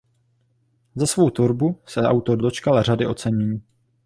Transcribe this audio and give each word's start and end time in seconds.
Za 0.95 1.05
svou 1.07 1.29
tvorbu 1.29 1.79
se 1.85 2.01
autor 2.01 2.37
dočkal 2.37 2.83
řady 2.83 3.07
ocenění. 3.07 3.61